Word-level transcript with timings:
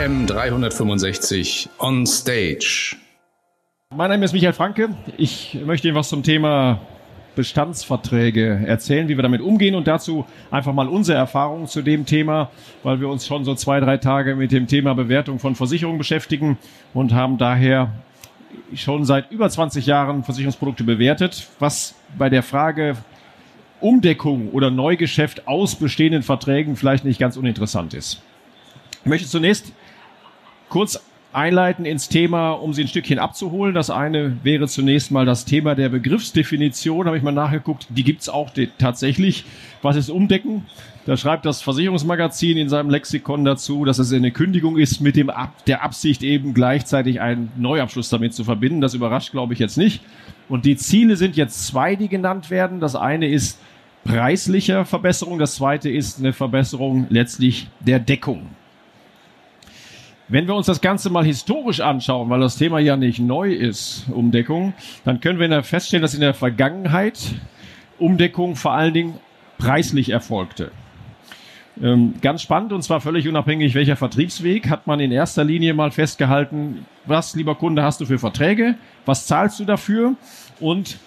AM 0.00 0.26
365 0.26 1.68
on 1.78 2.06
Stage. 2.06 2.96
Mein 3.94 4.08
Name 4.08 4.24
ist 4.24 4.32
Michael 4.32 4.54
Franke. 4.54 4.88
Ich 5.18 5.58
möchte 5.66 5.88
Ihnen 5.88 5.94
was 5.94 6.08
zum 6.08 6.22
Thema 6.22 6.80
Bestandsverträge 7.36 8.62
erzählen, 8.66 9.08
wie 9.08 9.18
wir 9.18 9.22
damit 9.22 9.42
umgehen 9.42 9.74
und 9.74 9.86
dazu 9.86 10.24
einfach 10.50 10.72
mal 10.72 10.88
unsere 10.88 11.18
Erfahrungen 11.18 11.66
zu 11.66 11.82
dem 11.82 12.06
Thema, 12.06 12.50
weil 12.82 12.98
wir 13.02 13.10
uns 13.10 13.26
schon 13.26 13.44
so 13.44 13.54
zwei, 13.54 13.78
drei 13.78 13.98
Tage 13.98 14.36
mit 14.36 14.52
dem 14.52 14.68
Thema 14.68 14.94
Bewertung 14.94 15.38
von 15.38 15.54
Versicherungen 15.54 15.98
beschäftigen 15.98 16.56
und 16.94 17.12
haben 17.12 17.36
daher 17.36 17.92
schon 18.74 19.04
seit 19.04 19.30
über 19.30 19.50
20 19.50 19.84
Jahren 19.84 20.24
Versicherungsprodukte 20.24 20.82
bewertet, 20.82 21.46
was 21.58 21.94
bei 22.16 22.30
der 22.30 22.42
Frage 22.42 22.96
Umdeckung 23.80 24.48
oder 24.52 24.70
Neugeschäft 24.70 25.46
aus 25.46 25.74
bestehenden 25.74 26.22
Verträgen 26.22 26.76
vielleicht 26.76 27.04
nicht 27.04 27.20
ganz 27.20 27.36
uninteressant 27.36 27.92
ist. 27.92 28.22
Ich 29.02 29.06
möchte 29.06 29.28
zunächst 29.28 29.74
kurz 30.70 30.98
einleiten 31.32 31.84
ins 31.84 32.08
Thema, 32.08 32.52
um 32.52 32.72
Sie 32.72 32.82
ein 32.82 32.88
Stückchen 32.88 33.18
abzuholen. 33.18 33.74
Das 33.74 33.90
eine 33.90 34.36
wäre 34.42 34.66
zunächst 34.66 35.10
mal 35.10 35.26
das 35.26 35.44
Thema 35.44 35.74
der 35.74 35.88
Begriffsdefinition. 35.88 37.06
Habe 37.06 37.16
ich 37.16 37.22
mal 37.22 37.32
nachgeguckt. 37.32 37.86
Die 37.90 38.02
gibt 38.02 38.22
es 38.22 38.28
auch 38.28 38.50
tatsächlich. 38.78 39.44
Was 39.82 39.96
ist 39.96 40.10
Umdecken? 40.10 40.66
Da 41.06 41.16
schreibt 41.16 41.46
das 41.46 41.62
Versicherungsmagazin 41.62 42.58
in 42.58 42.68
seinem 42.68 42.90
Lexikon 42.90 43.44
dazu, 43.44 43.84
dass 43.84 43.98
es 43.98 44.12
eine 44.12 44.32
Kündigung 44.32 44.76
ist 44.76 45.00
mit 45.00 45.16
dem 45.16 45.30
Ab 45.30 45.64
der 45.66 45.82
Absicht 45.82 46.22
eben 46.22 46.52
gleichzeitig 46.52 47.20
einen 47.20 47.50
Neuabschluss 47.56 48.10
damit 48.10 48.34
zu 48.34 48.44
verbinden. 48.44 48.80
Das 48.80 48.94
überrascht, 48.94 49.32
glaube 49.32 49.54
ich, 49.54 49.58
jetzt 49.58 49.78
nicht. 49.78 50.02
Und 50.48 50.64
die 50.64 50.76
Ziele 50.76 51.16
sind 51.16 51.36
jetzt 51.36 51.66
zwei, 51.66 51.96
die 51.96 52.08
genannt 52.08 52.50
werden. 52.50 52.80
Das 52.80 52.96
eine 52.96 53.28
ist 53.28 53.58
preisliche 54.04 54.84
Verbesserung. 54.84 55.38
Das 55.38 55.54
zweite 55.54 55.88
ist 55.88 56.18
eine 56.18 56.32
Verbesserung 56.32 57.06
letztlich 57.08 57.68
der 57.80 57.98
Deckung. 57.98 58.48
Wenn 60.30 60.46
wir 60.46 60.54
uns 60.54 60.66
das 60.66 60.80
Ganze 60.80 61.10
mal 61.10 61.24
historisch 61.24 61.80
anschauen, 61.80 62.30
weil 62.30 62.38
das 62.38 62.56
Thema 62.56 62.78
ja 62.78 62.96
nicht 62.96 63.18
neu 63.18 63.52
ist, 63.52 64.06
Umdeckung, 64.14 64.74
dann 65.04 65.20
können 65.20 65.40
wir 65.40 65.62
feststellen, 65.64 66.02
dass 66.02 66.14
in 66.14 66.20
der 66.20 66.34
Vergangenheit 66.34 67.18
Umdeckung 67.98 68.54
vor 68.54 68.72
allen 68.72 68.94
Dingen 68.94 69.14
preislich 69.58 70.10
erfolgte. 70.10 70.70
Ähm, 71.82 72.14
ganz 72.22 72.42
spannend 72.42 72.72
und 72.72 72.82
zwar 72.82 73.00
völlig 73.00 73.26
unabhängig 73.26 73.74
welcher 73.74 73.96
Vertriebsweg, 73.96 74.70
hat 74.70 74.86
man 74.86 75.00
in 75.00 75.10
erster 75.10 75.42
Linie 75.42 75.74
mal 75.74 75.90
festgehalten, 75.90 76.86
was, 77.06 77.34
lieber 77.34 77.56
Kunde, 77.56 77.82
hast 77.82 78.00
du 78.00 78.06
für 78.06 78.20
Verträge, 78.20 78.76
was 79.06 79.26
zahlst 79.26 79.58
du 79.58 79.64
dafür 79.64 80.14
und 80.60 80.98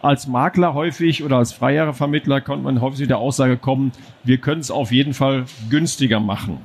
als 0.00 0.26
Makler 0.26 0.74
häufig 0.74 1.22
oder 1.22 1.36
als 1.36 1.52
Freijahrvermittler 1.52 2.40
konnte 2.40 2.64
man 2.64 2.80
häufig 2.80 2.98
mit 2.98 3.10
der 3.10 3.18
Aussage 3.18 3.56
kommen, 3.56 3.92
wir 4.24 4.38
können 4.38 4.60
es 4.60 4.72
auf 4.72 4.90
jeden 4.90 5.14
Fall 5.14 5.44
günstiger 5.70 6.18
machen. 6.18 6.58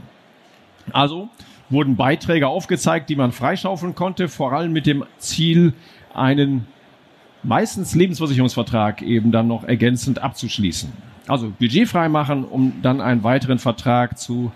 Also 0.91 1.29
wurden 1.69 1.95
Beiträge 1.95 2.47
aufgezeigt, 2.47 3.09
die 3.09 3.15
man 3.15 3.31
freischaufeln 3.31 3.95
konnte, 3.95 4.29
vor 4.29 4.53
allem 4.53 4.71
mit 4.71 4.85
dem 4.85 5.03
Ziel, 5.17 5.73
einen 6.13 6.65
meistens 7.43 7.95
Lebensversicherungsvertrag 7.95 9.01
eben 9.01 9.31
dann 9.31 9.47
noch 9.47 9.63
ergänzend 9.63 10.19
abzuschließen. 10.19 10.91
Also 11.27 11.51
Budget 11.59 11.87
freimachen, 11.87 12.45
um 12.45 12.73
dann 12.81 13.01
einen 13.01 13.23
weiteren 13.23 13.59
Vertrag 13.59 14.17
zu 14.17 14.51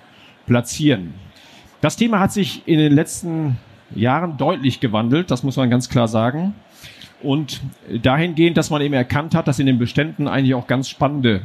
platzieren. 0.45 1.13
Das 1.81 1.95
Thema 1.95 2.19
hat 2.19 2.31
sich 2.31 2.63
in 2.65 2.79
den 2.79 2.93
letzten 2.93 3.57
Jahren 3.93 4.37
deutlich 4.37 4.79
gewandelt, 4.79 5.31
das 5.31 5.43
muss 5.43 5.57
man 5.57 5.69
ganz 5.69 5.89
klar 5.89 6.07
sagen. 6.07 6.53
Und 7.21 7.61
dahingehend, 8.01 8.57
dass 8.57 8.69
man 8.69 8.81
eben 8.81 8.93
erkannt 8.93 9.35
hat, 9.35 9.47
dass 9.47 9.59
in 9.59 9.67
den 9.67 9.77
Beständen 9.77 10.27
eigentlich 10.27 10.55
auch 10.55 10.65
ganz 10.65 10.89
spannende 10.89 11.41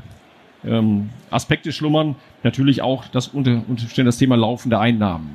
ähm, 0.65 1.11
Aspekte 1.31 1.73
schlummern. 1.73 2.17
Natürlich 2.43 2.83
auch 2.83 3.05
das 3.09 3.29
unter, 3.29 3.63
unterstellen 3.69 4.07
das 4.07 4.19
Thema 4.19 4.37
laufende 4.37 4.79
Einnahmen. 4.79 5.35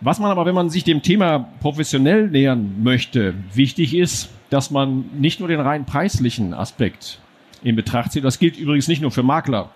Was 0.00 0.18
man 0.18 0.30
aber, 0.30 0.44
wenn 0.44 0.54
man 0.54 0.70
sich 0.70 0.84
dem 0.84 1.02
Thema 1.02 1.48
professionell 1.60 2.28
nähern 2.28 2.82
möchte, 2.82 3.34
wichtig 3.54 3.94
ist, 3.94 4.30
dass 4.50 4.70
man 4.70 5.06
nicht 5.18 5.40
nur 5.40 5.48
den 5.48 5.60
rein 5.60 5.86
preislichen 5.86 6.52
Aspekt 6.52 7.18
in 7.62 7.76
Betracht 7.76 8.12
zieht. 8.12 8.24
Das 8.24 8.38
gilt 8.38 8.58
übrigens 8.58 8.86
nicht 8.86 9.00
nur 9.00 9.10
für 9.10 9.22
Makler, 9.22 9.70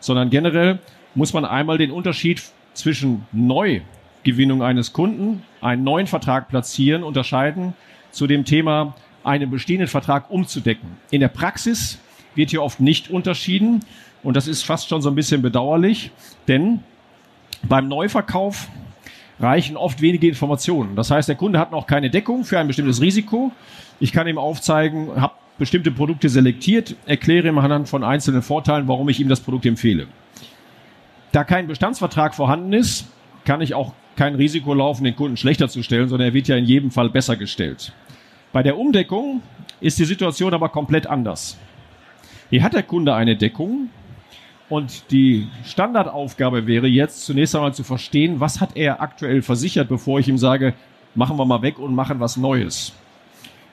sondern 0.00 0.30
generell 0.30 0.78
muss 1.14 1.32
man 1.32 1.44
einmal 1.44 1.78
den 1.78 1.90
Unterschied 1.90 2.42
zwischen 2.74 3.26
Neugewinnung 3.32 4.62
eines 4.62 4.92
Kunden, 4.92 5.42
einen 5.60 5.84
neuen 5.84 6.06
Vertrag 6.06 6.48
platzieren, 6.48 7.02
unterscheiden 7.02 7.74
zu 8.10 8.26
dem 8.26 8.44
Thema, 8.44 8.94
einen 9.24 9.50
bestehenden 9.50 9.88
Vertrag 9.88 10.30
umzudecken. 10.30 10.96
In 11.10 11.20
der 11.20 11.28
Praxis 11.28 11.98
wird 12.34 12.50
hier 12.50 12.62
oft 12.62 12.80
nicht 12.80 13.10
unterschieden 13.10 13.80
und 14.22 14.36
das 14.36 14.48
ist 14.48 14.62
fast 14.62 14.88
schon 14.88 15.02
so 15.02 15.08
ein 15.08 15.14
bisschen 15.14 15.42
bedauerlich, 15.42 16.10
denn 16.48 16.80
beim 17.62 17.88
Neuverkauf 17.88 18.68
reichen 19.40 19.76
oft 19.76 20.00
wenige 20.00 20.28
Informationen. 20.28 20.94
Das 20.94 21.10
heißt, 21.10 21.28
der 21.28 21.36
Kunde 21.36 21.58
hat 21.58 21.72
noch 21.72 21.86
keine 21.86 22.10
Deckung 22.10 22.44
für 22.44 22.58
ein 22.58 22.66
bestimmtes 22.66 23.00
Risiko. 23.00 23.50
Ich 23.98 24.12
kann 24.12 24.26
ihm 24.26 24.38
aufzeigen, 24.38 25.20
habe 25.20 25.34
bestimmte 25.58 25.90
Produkte 25.90 26.28
selektiert, 26.28 26.96
erkläre 27.06 27.48
ihm 27.48 27.58
anhand 27.58 27.88
von 27.88 28.04
einzelnen 28.04 28.42
Vorteilen, 28.42 28.88
warum 28.88 29.08
ich 29.08 29.20
ihm 29.20 29.28
das 29.28 29.40
Produkt 29.40 29.66
empfehle. 29.66 30.06
Da 31.32 31.44
kein 31.44 31.66
Bestandsvertrag 31.66 32.34
vorhanden 32.34 32.72
ist, 32.72 33.06
kann 33.44 33.60
ich 33.60 33.74
auch 33.74 33.92
kein 34.16 34.34
Risiko 34.34 34.74
laufen, 34.74 35.04
den 35.04 35.16
Kunden 35.16 35.36
schlechter 35.36 35.68
zu 35.68 35.82
stellen, 35.82 36.08
sondern 36.08 36.28
er 36.28 36.34
wird 36.34 36.48
ja 36.48 36.56
in 36.56 36.64
jedem 36.64 36.90
Fall 36.90 37.08
besser 37.08 37.36
gestellt. 37.36 37.92
Bei 38.52 38.62
der 38.62 38.76
Umdeckung 38.76 39.42
ist 39.80 39.98
die 39.98 40.04
Situation 40.04 40.52
aber 40.52 40.68
komplett 40.68 41.06
anders. 41.06 41.56
Hier 42.52 42.62
hat 42.62 42.74
der 42.74 42.82
Kunde 42.82 43.14
eine 43.14 43.34
Deckung 43.34 43.88
und 44.68 45.10
die 45.10 45.46
Standardaufgabe 45.64 46.66
wäre 46.66 46.86
jetzt 46.86 47.24
zunächst 47.24 47.56
einmal 47.56 47.72
zu 47.72 47.82
verstehen, 47.82 48.40
was 48.40 48.60
hat 48.60 48.76
er 48.76 49.00
aktuell 49.00 49.40
versichert, 49.40 49.88
bevor 49.88 50.20
ich 50.20 50.28
ihm 50.28 50.36
sage, 50.36 50.74
machen 51.14 51.38
wir 51.38 51.46
mal 51.46 51.62
weg 51.62 51.78
und 51.78 51.94
machen 51.94 52.20
was 52.20 52.36
Neues. 52.36 52.92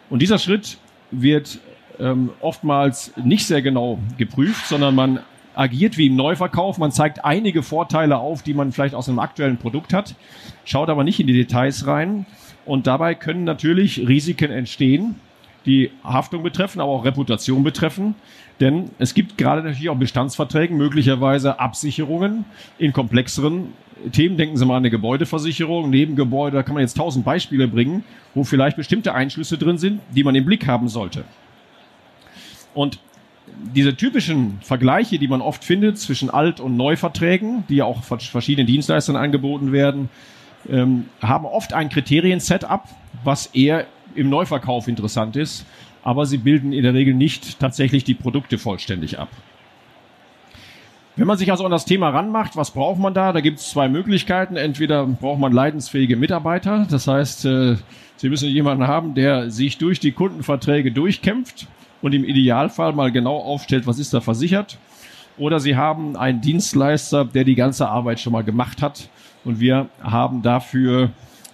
Und 0.09 0.21
dieser 0.21 0.37
Schritt 0.37 0.77
wird 1.11 1.59
ähm, 1.99 2.29
oftmals 2.39 3.11
nicht 3.17 3.45
sehr 3.45 3.61
genau 3.61 3.99
geprüft, 4.17 4.67
sondern 4.67 4.95
man 4.95 5.19
agiert 5.55 5.97
wie 5.97 6.07
im 6.07 6.15
Neuverkauf. 6.15 6.77
Man 6.77 6.93
zeigt 6.93 7.25
einige 7.25 7.63
Vorteile 7.63 8.19
auf, 8.19 8.43
die 8.43 8.53
man 8.53 8.71
vielleicht 8.71 8.95
aus 8.95 9.09
einem 9.09 9.19
aktuellen 9.19 9.57
Produkt 9.57 9.91
hat, 9.91 10.15
schaut 10.63 10.87
aber 10.87 11.03
nicht 11.03 11.19
in 11.19 11.27
die 11.27 11.33
Details 11.33 11.85
rein. 11.85 12.25
Und 12.65 12.87
dabei 12.87 13.13
können 13.13 13.43
natürlich 13.43 14.07
Risiken 14.07 14.51
entstehen, 14.51 15.15
die 15.65 15.91
Haftung 16.03 16.43
betreffen, 16.43 16.79
aber 16.79 16.91
auch 16.91 17.05
Reputation 17.05 17.63
betreffen. 17.63 18.15
Denn 18.59 18.89
es 18.97 19.13
gibt 19.13 19.37
gerade 19.37 19.61
natürlich 19.63 19.89
auch 19.89 19.97
Bestandsverträgen, 19.97 20.77
möglicherweise 20.77 21.59
Absicherungen 21.59 22.45
in 22.77 22.93
komplexeren 22.93 23.73
Themen. 24.11 24.37
Denken 24.37 24.57
Sie 24.57 24.65
mal 24.65 24.75
an 24.75 24.83
eine 24.83 24.89
Gebäudeversicherung, 24.89 25.89
Nebengebäude, 25.89 26.57
da 26.57 26.63
kann 26.63 26.73
man 26.73 26.81
jetzt 26.81 26.97
tausend 26.97 27.25
Beispiele 27.25 27.67
bringen, 27.67 28.03
wo 28.33 28.43
vielleicht 28.43 28.77
bestimmte 28.77 29.13
Einschlüsse 29.13 29.57
drin 29.57 29.77
sind, 29.77 30.01
die 30.15 30.23
man 30.23 30.35
im 30.35 30.45
Blick 30.45 30.67
haben 30.67 30.89
sollte. 30.89 31.23
Und 32.73 32.99
diese 33.75 33.95
typischen 33.95 34.59
Vergleiche, 34.61 35.19
die 35.19 35.27
man 35.27 35.41
oft 35.41 35.63
findet 35.63 35.97
zwischen 35.97 36.29
Alt- 36.29 36.59
und 36.59 36.77
Neuverträgen, 36.77 37.63
die 37.67 37.77
ja 37.77 37.85
auch 37.85 38.03
verschiedenen 38.03 38.67
Dienstleistern 38.67 39.15
angeboten 39.15 39.71
werden, 39.71 40.09
ähm, 40.69 41.05
haben 41.21 41.45
oft 41.45 41.73
ein 41.73 41.89
Kriterien-Setup, 41.89 42.83
was 43.23 43.47
eher 43.47 43.85
im 44.15 44.29
Neuverkauf 44.29 44.87
interessant 44.87 45.35
ist, 45.35 45.65
aber 46.03 46.25
sie 46.25 46.37
bilden 46.37 46.73
in 46.73 46.83
der 46.83 46.93
Regel 46.93 47.13
nicht 47.13 47.59
tatsächlich 47.59 48.03
die 48.03 48.13
Produkte 48.13 48.57
vollständig 48.57 49.19
ab. 49.19 49.29
Wenn 51.15 51.27
man 51.27 51.37
sich 51.37 51.51
also 51.51 51.65
an 51.65 51.71
das 51.71 51.85
Thema 51.85 52.09
ranmacht, 52.09 52.55
was 52.55 52.71
braucht 52.71 52.99
man 52.99 53.13
da? 53.13 53.33
Da 53.33 53.41
gibt 53.41 53.59
es 53.59 53.69
zwei 53.69 53.89
Möglichkeiten. 53.89 54.55
Entweder 54.55 55.05
braucht 55.05 55.39
man 55.39 55.51
leidensfähige 55.51 56.15
Mitarbeiter, 56.15 56.87
das 56.89 57.07
heißt, 57.07 57.45
äh, 57.45 57.75
Sie 58.15 58.27
müssen 58.27 58.49
jemanden 58.49 58.85
haben, 58.85 59.13
der 59.13 59.49
sich 59.49 59.77
durch 59.77 60.01
die 60.01 60.11
Kundenverträge 60.11 60.91
durchkämpft 60.91 61.67
und 62.01 62.13
im 62.13 62.25
Idealfall 62.25 62.91
mal 62.91 63.13
genau 63.13 63.37
aufstellt, 63.37 63.87
was 63.87 63.97
ist 63.97 64.13
da 64.13 64.19
versichert. 64.19 64.77
Oder 65.37 65.61
Sie 65.61 65.77
haben 65.77 66.17
einen 66.17 66.41
Dienstleister, 66.41 67.23
der 67.23 67.45
die 67.45 67.55
ganze 67.55 67.87
Arbeit 67.87 68.19
schon 68.19 68.33
mal 68.33 68.43
gemacht 68.43 68.81
hat 68.81 69.09
und 69.49 69.59
wir 69.59 69.89
haben 69.99 70.43
dafür 70.43 71.09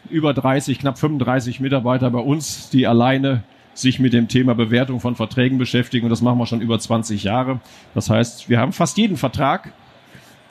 über 0.09 0.33
30, 0.33 0.79
knapp 0.79 0.99
35 0.99 1.61
Mitarbeiter 1.61 2.11
bei 2.11 2.19
uns, 2.19 2.69
die 2.69 2.87
alleine 2.87 3.43
sich 3.73 3.99
mit 3.99 4.11
dem 4.11 4.27
Thema 4.27 4.53
Bewertung 4.53 4.99
von 4.99 5.15
Verträgen 5.15 5.57
beschäftigen. 5.57 6.05
Und 6.05 6.09
das 6.09 6.21
machen 6.21 6.37
wir 6.37 6.45
schon 6.45 6.59
über 6.59 6.77
20 6.77 7.23
Jahre. 7.23 7.61
Das 7.93 8.09
heißt, 8.09 8.49
wir 8.49 8.59
haben 8.59 8.73
fast 8.73 8.97
jeden 8.97 9.15
Vertrag, 9.15 9.71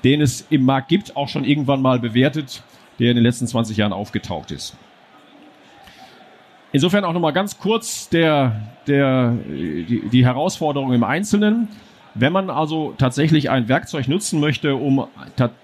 den 0.04 0.22
es 0.22 0.46
im 0.48 0.64
Markt 0.64 0.88
gibt, 0.88 1.16
auch 1.16 1.28
schon 1.28 1.44
irgendwann 1.44 1.82
mal 1.82 1.98
bewertet, 1.98 2.62
der 2.98 3.10
in 3.10 3.16
den 3.16 3.24
letzten 3.24 3.46
20 3.46 3.76
Jahren 3.76 3.92
aufgetaucht 3.92 4.50
ist. 4.50 4.74
Insofern 6.72 7.04
auch 7.04 7.12
nochmal 7.12 7.34
ganz 7.34 7.58
kurz 7.58 8.08
der, 8.08 8.62
der, 8.86 9.36
die, 9.46 10.08
die 10.10 10.24
Herausforderung 10.24 10.94
im 10.94 11.04
Einzelnen. 11.04 11.68
Wenn 12.16 12.32
man 12.32 12.48
also 12.48 12.94
tatsächlich 12.96 13.50
ein 13.50 13.68
Werkzeug 13.68 14.06
nutzen 14.06 14.38
möchte, 14.38 14.76
um 14.76 15.08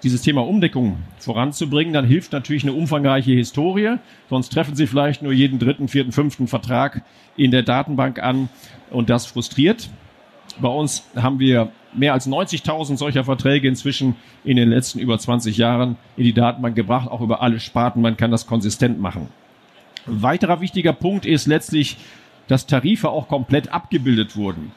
dieses 0.02 0.22
Thema 0.22 0.44
Umdeckung 0.44 0.98
voranzubringen, 1.18 1.92
dann 1.92 2.04
hilft 2.04 2.32
natürlich 2.32 2.64
eine 2.64 2.72
umfangreiche 2.72 3.30
Historie. 3.30 3.98
Sonst 4.28 4.52
treffen 4.52 4.74
Sie 4.74 4.88
vielleicht 4.88 5.22
nur 5.22 5.32
jeden 5.32 5.60
dritten, 5.60 5.86
vierten, 5.86 6.10
fünften 6.10 6.48
Vertrag 6.48 7.02
in 7.36 7.52
der 7.52 7.62
Datenbank 7.62 8.20
an 8.20 8.48
und 8.90 9.10
das 9.10 9.26
frustriert. 9.26 9.90
Bei 10.60 10.68
uns 10.68 11.04
haben 11.14 11.38
wir 11.38 11.70
mehr 11.94 12.14
als 12.14 12.28
90.000 12.28 12.96
solcher 12.96 13.22
Verträge 13.22 13.68
inzwischen 13.68 14.16
in 14.44 14.56
den 14.56 14.70
letzten 14.70 14.98
über 14.98 15.18
20 15.18 15.56
Jahren 15.56 15.96
in 16.16 16.24
die 16.24 16.32
Datenbank 16.32 16.74
gebracht, 16.74 17.08
auch 17.08 17.20
über 17.20 17.42
alle 17.42 17.60
Sparten. 17.60 18.02
Man 18.02 18.16
kann 18.16 18.32
das 18.32 18.48
konsistent 18.48 19.00
machen. 19.00 19.28
Ein 20.08 20.22
weiterer 20.22 20.60
wichtiger 20.60 20.92
Punkt 20.92 21.26
ist 21.26 21.46
letztlich, 21.46 21.96
dass 22.48 22.66
Tarife 22.66 23.08
auch 23.10 23.28
komplett 23.28 23.72
abgebildet 23.72 24.36
wurden. 24.36 24.72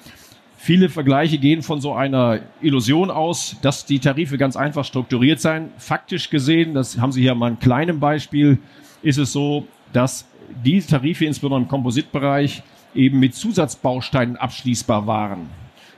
Viele 0.65 0.87
Vergleiche 0.87 1.39
gehen 1.39 1.61
von 1.61 1.81
so 1.81 1.93
einer 1.93 2.39
Illusion 2.61 3.11
aus, 3.11 3.57
dass 3.61 3.85
die 3.85 3.99
Tarife 3.99 4.37
ganz 4.37 4.55
einfach 4.55 4.85
strukturiert 4.85 5.41
seien. 5.41 5.71
Faktisch 5.77 6.29
gesehen, 6.29 6.73
das 6.73 6.97
haben 6.97 7.11
Sie 7.11 7.21
hier 7.21 7.35
mal 7.35 7.47
ein 7.47 7.59
kleines 7.59 7.99
Beispiel, 7.99 8.59
ist 9.01 9.17
es 9.17 9.33
so, 9.33 9.67
dass 9.91 10.25
diese 10.63 10.87
Tarife 10.87 11.25
insbesondere 11.25 11.63
im 11.63 11.67
Kompositbereich 11.67 12.63
eben 12.95 13.19
mit 13.19 13.35
Zusatzbausteinen 13.35 14.37
abschließbar 14.37 15.05
waren. 15.05 15.49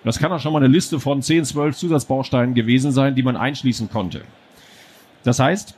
Das 0.04 0.18
kann 0.18 0.32
auch 0.32 0.40
schon 0.40 0.52
mal 0.52 0.64
eine 0.64 0.74
Liste 0.74 1.00
von 1.00 1.22
10, 1.22 1.46
12 1.46 1.78
Zusatzbausteinen 1.78 2.56
gewesen 2.56 2.92
sein, 2.92 3.14
die 3.14 3.22
man 3.22 3.38
einschließen 3.38 3.92
konnte. 3.92 4.24
Das 5.24 5.38
heißt, 5.38 5.76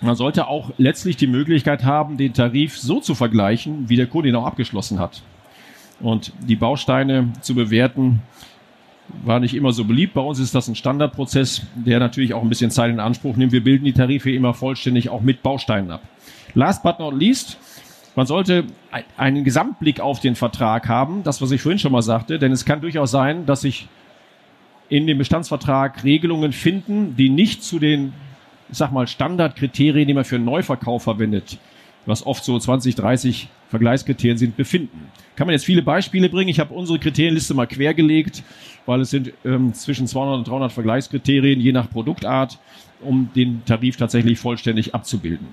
man 0.00 0.16
sollte 0.16 0.46
auch 0.46 0.70
letztlich 0.78 1.18
die 1.18 1.26
Möglichkeit 1.26 1.84
haben, 1.84 2.16
den 2.16 2.32
Tarif 2.32 2.78
so 2.78 3.00
zu 3.00 3.14
vergleichen, 3.14 3.90
wie 3.90 3.96
der 3.96 4.06
Kunde 4.06 4.30
ihn 4.30 4.36
auch 4.36 4.46
abgeschlossen 4.46 4.98
hat. 4.98 5.20
Und 6.00 6.32
die 6.40 6.56
Bausteine 6.56 7.32
zu 7.40 7.54
bewerten, 7.54 8.22
war 9.24 9.40
nicht 9.40 9.54
immer 9.54 9.72
so 9.72 9.84
beliebt. 9.84 10.14
Bei 10.14 10.20
uns 10.20 10.38
ist 10.38 10.54
das 10.54 10.68
ein 10.68 10.74
Standardprozess, 10.74 11.62
der 11.74 11.98
natürlich 11.98 12.34
auch 12.34 12.42
ein 12.42 12.48
bisschen 12.48 12.70
Zeit 12.70 12.90
in 12.90 13.00
Anspruch 13.00 13.36
nimmt. 13.36 13.52
Wir 13.52 13.64
bilden 13.64 13.84
die 13.84 13.92
Tarife 13.92 14.30
immer 14.30 14.54
vollständig 14.54 15.08
auch 15.08 15.22
mit 15.22 15.42
Bausteinen 15.42 15.90
ab. 15.90 16.02
Last 16.54 16.82
but 16.82 16.98
not 16.98 17.14
least, 17.14 17.58
man 18.16 18.26
sollte 18.26 18.64
einen 19.16 19.44
Gesamtblick 19.44 20.00
auf 20.00 20.20
den 20.20 20.34
Vertrag 20.34 20.88
haben, 20.88 21.22
das, 21.22 21.40
was 21.40 21.50
ich 21.50 21.62
vorhin 21.62 21.78
schon 21.78 21.92
mal 21.92 22.02
sagte, 22.02 22.38
denn 22.38 22.52
es 22.52 22.64
kann 22.64 22.80
durchaus 22.80 23.10
sein, 23.10 23.46
dass 23.46 23.62
sich 23.62 23.88
in 24.88 25.06
dem 25.06 25.18
Bestandsvertrag 25.18 26.02
Regelungen 26.04 26.52
finden, 26.52 27.14
die 27.16 27.28
nicht 27.28 27.62
zu 27.62 27.78
den, 27.78 28.12
ich 28.70 28.78
sag 28.78 28.90
mal, 28.90 29.06
Standardkriterien, 29.06 30.06
die 30.06 30.14
man 30.14 30.24
für 30.24 30.36
einen 30.36 30.46
Neuverkauf 30.46 31.02
verwendet, 31.02 31.58
was 32.08 32.24
oft 32.26 32.42
so 32.42 32.58
20, 32.58 32.94
30 32.94 33.48
Vergleichskriterien 33.68 34.38
sind, 34.38 34.56
befinden. 34.56 35.08
Kann 35.36 35.46
man 35.46 35.52
jetzt 35.52 35.66
viele 35.66 35.82
Beispiele 35.82 36.30
bringen. 36.30 36.48
Ich 36.48 36.58
habe 36.58 36.72
unsere 36.72 36.98
Kriterienliste 36.98 37.52
mal 37.52 37.66
quergelegt, 37.66 38.42
weil 38.86 39.02
es 39.02 39.10
sind 39.10 39.32
ähm, 39.44 39.74
zwischen 39.74 40.06
200 40.06 40.38
und 40.38 40.48
300 40.48 40.72
Vergleichskriterien, 40.72 41.60
je 41.60 41.72
nach 41.72 41.90
Produktart, 41.90 42.58
um 43.02 43.28
den 43.36 43.62
Tarif 43.66 43.98
tatsächlich 43.98 44.38
vollständig 44.38 44.94
abzubilden. 44.94 45.48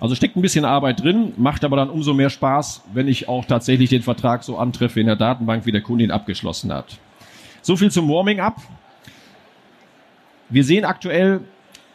Also 0.00 0.14
steckt 0.14 0.36
ein 0.36 0.42
bisschen 0.42 0.66
Arbeit 0.66 1.02
drin, 1.02 1.32
macht 1.38 1.64
aber 1.64 1.76
dann 1.76 1.88
umso 1.88 2.12
mehr 2.12 2.28
Spaß, 2.28 2.84
wenn 2.92 3.08
ich 3.08 3.26
auch 3.26 3.46
tatsächlich 3.46 3.88
den 3.88 4.02
Vertrag 4.02 4.44
so 4.44 4.58
antreffe 4.58 5.00
in 5.00 5.06
der 5.06 5.16
Datenbank, 5.16 5.64
wie 5.64 5.72
der 5.72 5.80
Kunde 5.80 6.04
ihn 6.04 6.10
abgeschlossen 6.10 6.70
hat. 6.70 6.98
So 7.62 7.74
viel 7.74 7.90
zum 7.90 8.06
Warming-up. 8.10 8.60
Wir 10.50 10.62
sehen 10.62 10.84
aktuell, 10.84 11.40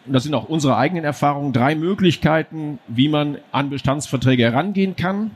das 0.06 0.24
sind 0.24 0.34
auch 0.34 0.50
unsere 0.50 0.78
eigenen 0.78 1.04
Erfahrungen, 1.04 1.54
drei 1.54 1.76
Möglichkeiten, 1.76 2.80
wie 2.88 3.10
man 3.10 3.38
an 3.52 3.70
Bestandsverträge 3.70 4.44
herangehen 4.44 4.96
kann. 4.96 5.32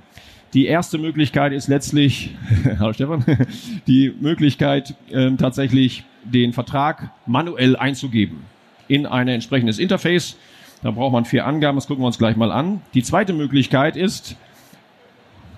Die 0.53 0.65
erste 0.67 0.97
Möglichkeit 0.97 1.51
ist 1.51 1.67
letztlich, 1.67 2.35
hallo 2.79 2.94
Stefan, 2.94 3.25
die 3.88 4.13
Möglichkeit 4.19 4.95
äh, 5.12 5.31
tatsächlich 5.31 6.03
den 6.23 6.53
Vertrag 6.53 7.12
manuell 7.25 7.75
einzugeben 7.75 8.41
in 8.88 9.06
ein 9.06 9.27
entsprechendes 9.27 9.79
Interface. 9.79 10.38
Da 10.81 10.91
braucht 10.91 11.13
man 11.13 11.25
vier 11.25 11.45
Angaben, 11.45 11.77
das 11.77 11.88
gucken 11.88 12.03
wir 12.03 12.07
uns 12.07 12.17
gleich 12.17 12.35
mal 12.35 12.51
an. 12.51 12.81
Die 12.94 13.03
zweite 13.03 13.33
Möglichkeit 13.33 13.97
ist, 13.97 14.35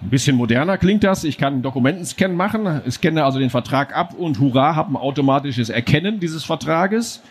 ein 0.02 0.10
bisschen 0.10 0.36
moderner 0.36 0.78
klingt 0.78 1.04
das. 1.04 1.24
Ich 1.24 1.38
kann 1.38 1.54
einen 1.54 1.62
Dokumentenscan 1.64 2.36
machen. 2.36 2.82
Scanne 2.90 3.24
also 3.24 3.40
den 3.40 3.50
Vertrag 3.50 3.96
ab 3.96 4.14
und 4.18 4.40
hurra, 4.40 4.76
habe 4.76 4.94
ein 4.94 4.96
automatisches 4.96 5.70
Erkennen 5.70 6.20
dieses 6.20 6.44
Vertrages. 6.44 7.22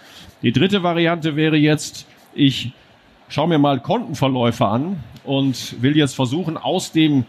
Die 0.43 0.53
dritte 0.53 0.83
Variante 0.83 1.37
wäre 1.37 1.57
jetzt, 1.57 2.07
ich 2.35 2.73
schaue 3.29 3.49
mir 3.49 3.59
mal 3.59 3.81
Kontenverläufe 3.81 4.67
an 4.67 4.97
und 5.25 5.81
will 5.83 5.97
jetzt 5.97 6.15
versuchen, 6.15 6.57
aus 6.57 6.93
dem 6.93 7.25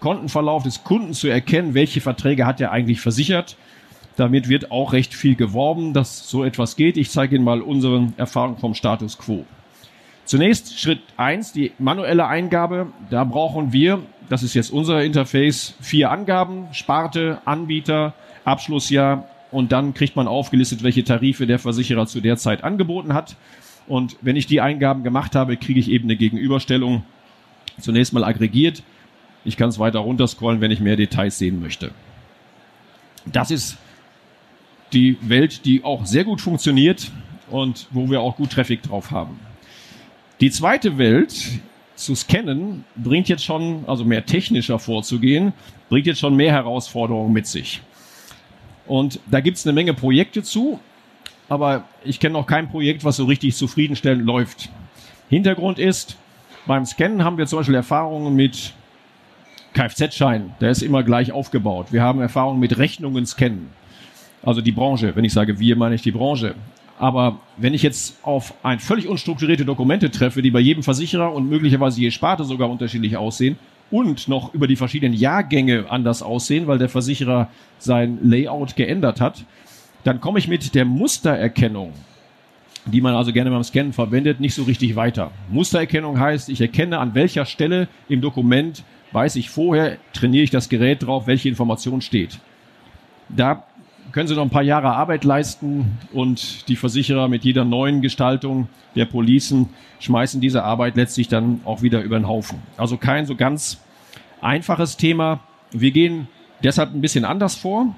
Kontenverlauf 0.00 0.62
des 0.62 0.84
Kunden 0.84 1.14
zu 1.14 1.28
erkennen, 1.28 1.74
welche 1.74 2.00
Verträge 2.00 2.46
hat 2.46 2.60
er 2.60 2.70
eigentlich 2.70 3.00
versichert. 3.00 3.56
Damit 4.16 4.48
wird 4.48 4.70
auch 4.70 4.92
recht 4.92 5.14
viel 5.14 5.34
geworben, 5.34 5.92
dass 5.92 6.28
so 6.28 6.44
etwas 6.44 6.76
geht. 6.76 6.96
Ich 6.96 7.10
zeige 7.10 7.36
Ihnen 7.36 7.44
mal 7.44 7.62
unsere 7.62 8.12
Erfahrung 8.16 8.58
vom 8.58 8.74
Status 8.74 9.18
quo. 9.18 9.44
Zunächst 10.24 10.78
Schritt 10.78 11.00
eins 11.16 11.52
die 11.52 11.72
manuelle 11.78 12.26
Eingabe. 12.26 12.86
Da 13.10 13.24
brauchen 13.24 13.72
wir, 13.72 14.00
das 14.28 14.42
ist 14.42 14.54
jetzt 14.54 14.72
unser 14.72 15.04
Interface, 15.04 15.74
vier 15.80 16.10
Angaben, 16.10 16.68
Sparte, 16.72 17.38
Anbieter, 17.44 18.14
Abschlussjahr 18.44 19.28
und 19.50 19.72
dann 19.72 19.94
kriegt 19.94 20.16
man 20.16 20.26
aufgelistet, 20.26 20.82
welche 20.82 21.04
Tarife 21.04 21.46
der 21.46 21.58
Versicherer 21.58 22.06
zu 22.06 22.20
der 22.20 22.36
Zeit 22.36 22.64
angeboten 22.64 23.12
hat. 23.12 23.36
Und 23.86 24.16
wenn 24.22 24.36
ich 24.36 24.46
die 24.46 24.60
Eingaben 24.60 25.04
gemacht 25.04 25.34
habe, 25.34 25.56
kriege 25.56 25.78
ich 25.78 25.90
eben 25.90 26.04
eine 26.04 26.16
Gegenüberstellung 26.16 27.04
zunächst 27.78 28.12
mal 28.12 28.24
aggregiert. 28.24 28.82
Ich 29.44 29.56
kann 29.58 29.68
es 29.68 29.78
weiter 29.78 29.98
runterscrollen, 29.98 30.60
wenn 30.60 30.70
ich 30.70 30.80
mehr 30.80 30.96
Details 30.96 31.38
sehen 31.38 31.60
möchte. 31.60 31.90
Das 33.26 33.50
ist 33.50 33.76
die 34.92 35.18
Welt, 35.20 35.64
die 35.66 35.84
auch 35.84 36.06
sehr 36.06 36.24
gut 36.24 36.40
funktioniert 36.40 37.10
und 37.50 37.88
wo 37.90 38.10
wir 38.10 38.22
auch 38.22 38.36
gut 38.36 38.50
Traffic 38.50 38.82
drauf 38.82 39.10
haben. 39.10 39.38
Die 40.40 40.50
zweite 40.50 40.98
Welt 40.98 41.60
zu 41.94 42.14
scannen 42.14 42.84
bringt 42.96 43.28
jetzt 43.28 43.44
schon, 43.44 43.84
also 43.86 44.04
mehr 44.04 44.26
technischer 44.26 44.78
vorzugehen, 44.78 45.52
bringt 45.88 46.06
jetzt 46.06 46.18
schon 46.20 46.34
mehr 46.34 46.52
Herausforderungen 46.52 47.32
mit 47.32 47.46
sich. 47.46 47.82
Und 48.86 49.20
da 49.30 49.40
gibt 49.40 49.56
es 49.56 49.66
eine 49.66 49.72
Menge 49.72 49.94
Projekte 49.94 50.42
zu, 50.42 50.80
aber 51.48 51.84
ich 52.04 52.20
kenne 52.20 52.34
noch 52.34 52.46
kein 52.46 52.68
Projekt, 52.68 53.04
was 53.04 53.16
so 53.16 53.24
richtig 53.24 53.54
zufriedenstellend 53.54 54.24
läuft. 54.24 54.70
Hintergrund 55.30 55.78
ist, 55.78 56.16
beim 56.66 56.84
Scannen 56.84 57.24
haben 57.24 57.38
wir 57.38 57.46
zum 57.46 57.60
Beispiel 57.60 57.74
Erfahrungen 57.74 58.34
mit 58.34 58.74
Kfz-Schein, 59.74 60.54
der 60.60 60.70
ist 60.70 60.82
immer 60.82 61.02
gleich 61.02 61.32
aufgebaut. 61.32 61.88
Wir 61.90 62.02
haben 62.02 62.20
Erfahrungen 62.20 62.60
mit 62.60 62.78
Rechnungen 62.78 63.26
scannen. 63.26 63.68
Also 64.42 64.60
die 64.60 64.72
Branche, 64.72 65.14
wenn 65.16 65.24
ich 65.24 65.32
sage 65.32 65.58
wir, 65.58 65.76
meine 65.76 65.94
ich 65.94 66.02
die 66.02 66.12
Branche. 66.12 66.54
Aber 66.98 67.40
wenn 67.56 67.74
ich 67.74 67.82
jetzt 67.82 68.18
auf 68.22 68.54
ein 68.62 68.78
völlig 68.78 69.08
unstrukturierte 69.08 69.64
Dokumente 69.64 70.10
treffe, 70.10 70.42
die 70.42 70.50
bei 70.50 70.60
jedem 70.60 70.82
Versicherer 70.82 71.32
und 71.32 71.48
möglicherweise 71.48 72.00
je 72.00 72.10
Sparte 72.10 72.44
sogar 72.44 72.70
unterschiedlich 72.70 73.16
aussehen 73.16 73.58
und 73.90 74.28
noch 74.28 74.54
über 74.54 74.66
die 74.66 74.76
verschiedenen 74.76 75.14
Jahrgänge 75.14 75.86
anders 75.90 76.22
aussehen, 76.22 76.66
weil 76.66 76.78
der 76.78 76.88
Versicherer 76.88 77.48
sein 77.78 78.18
Layout 78.22 78.76
geändert 78.76 79.20
hat, 79.20 79.44
dann 80.04 80.20
komme 80.20 80.38
ich 80.38 80.48
mit 80.48 80.74
der 80.74 80.84
Mustererkennung, 80.84 81.92
die 82.86 83.00
man 83.00 83.14
also 83.14 83.32
gerne 83.32 83.50
beim 83.50 83.64
Scannen 83.64 83.92
verwendet, 83.92 84.38
nicht 84.38 84.54
so 84.54 84.62
richtig 84.62 84.94
weiter. 84.94 85.30
Mustererkennung 85.50 86.20
heißt, 86.20 86.48
ich 86.48 86.60
erkenne 86.60 86.98
an 86.98 87.14
welcher 87.14 87.44
Stelle 87.44 87.88
im 88.08 88.20
Dokument, 88.20 88.84
weiß 89.12 89.36
ich 89.36 89.50
vorher, 89.50 89.96
trainiere 90.12 90.44
ich 90.44 90.50
das 90.50 90.68
Gerät 90.68 91.02
drauf, 91.02 91.26
welche 91.26 91.48
Information 91.48 92.00
steht. 92.00 92.38
Da 93.28 93.64
können 94.14 94.28
sie 94.28 94.36
noch 94.36 94.44
ein 94.44 94.50
paar 94.50 94.62
Jahre 94.62 94.94
Arbeit 94.94 95.24
leisten 95.24 95.98
und 96.12 96.68
die 96.68 96.76
Versicherer 96.76 97.26
mit 97.26 97.42
jeder 97.42 97.64
neuen 97.64 98.00
Gestaltung 98.00 98.68
der 98.94 99.06
Policen 99.06 99.70
schmeißen 99.98 100.40
diese 100.40 100.62
Arbeit 100.62 100.94
letztlich 100.94 101.26
dann 101.26 101.62
auch 101.64 101.82
wieder 101.82 102.00
über 102.00 102.16
den 102.16 102.28
Haufen. 102.28 102.62
Also 102.76 102.96
kein 102.96 103.26
so 103.26 103.34
ganz 103.34 103.80
einfaches 104.40 104.96
Thema. 104.96 105.40
Wir 105.72 105.90
gehen 105.90 106.28
deshalb 106.62 106.94
ein 106.94 107.00
bisschen 107.00 107.24
anders 107.24 107.56
vor. 107.56 107.92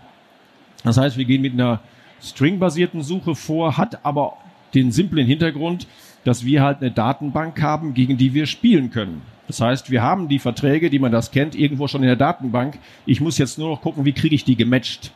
Das 0.85 0.97
heißt, 0.97 1.19
wir 1.19 1.27
gehen 1.27 1.43
mit 1.43 1.53
einer 1.53 1.81
stringbasierten 2.23 3.03
Suche 3.03 3.35
vor, 3.35 3.77
hat 3.77 4.03
aber 4.07 4.39
den 4.73 4.93
simplen 4.93 5.27
Hintergrund, 5.27 5.87
dass 6.25 6.47
wir 6.47 6.63
halt 6.63 6.81
eine 6.81 6.93
Datenbank 6.93 7.61
haben, 7.61 7.93
gegen 7.93 8.17
die 8.17 8.33
wir 8.33 8.47
spielen 8.47 8.89
können. 8.89 9.21
Das 9.49 9.61
heißt, 9.61 9.91
wir 9.91 10.01
haben 10.01 10.29
die 10.29 10.39
Verträge, 10.39 10.89
die 10.89 10.99
man 10.99 11.13
das 11.13 11.31
kennt, 11.31 11.55
irgendwo 11.55 11.89
schon 11.89 12.01
in 12.01 12.09
der 12.09 12.17
Datenbank. 12.17 12.79
Ich 13.05 13.21
muss 13.21 13.37
jetzt 13.37 13.59
nur 13.59 13.69
noch 13.69 13.83
gucken, 13.83 14.07
wie 14.07 14.15
kriege 14.15 14.35
ich 14.35 14.45
die 14.45 14.57
gematcht. 14.57 15.13